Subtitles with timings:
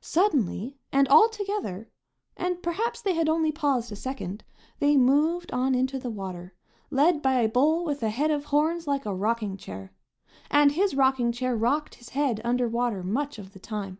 [0.00, 1.90] Suddenly and all together,
[2.38, 4.42] and perhaps they had only paused a second,
[4.78, 6.54] they moved on into the water,
[6.90, 9.92] led by a bull with a head of horns like a rocking chair.
[10.50, 13.98] And his rocking chair rocked his head under water much of the time.